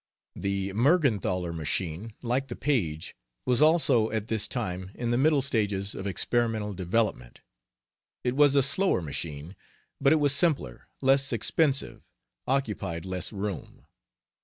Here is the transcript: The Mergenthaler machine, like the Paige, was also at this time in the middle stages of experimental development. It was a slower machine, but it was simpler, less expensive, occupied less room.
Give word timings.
The 0.35 0.73
Mergenthaler 0.73 1.53
machine, 1.53 2.13
like 2.23 2.47
the 2.47 2.55
Paige, 2.55 3.15
was 3.45 3.61
also 3.61 4.09
at 4.09 4.29
this 4.29 4.47
time 4.47 4.89
in 4.95 5.11
the 5.11 5.17
middle 5.19 5.43
stages 5.43 5.93
of 5.93 6.07
experimental 6.07 6.73
development. 6.73 7.41
It 8.23 8.35
was 8.35 8.55
a 8.55 8.63
slower 8.63 9.03
machine, 9.03 9.55
but 10.01 10.11
it 10.11 10.15
was 10.15 10.33
simpler, 10.33 10.87
less 11.01 11.31
expensive, 11.31 12.01
occupied 12.47 13.05
less 13.05 13.31
room. 13.31 13.85